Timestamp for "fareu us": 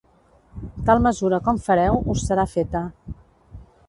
1.67-2.23